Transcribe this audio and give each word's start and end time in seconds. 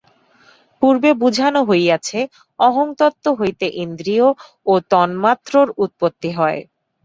পূর্বে 0.81 1.09
বুঝান 1.21 1.55
হইয়াছে, 1.69 2.19
অহংতত্ত্ব 2.59 3.25
হইতে 3.39 3.65
ইন্দ্রিয় 3.83 4.27
ও 4.65 4.73
তন্মাত্রর 4.91 5.67
উৎপত্তি 5.83 6.29
হয়। 6.37 6.59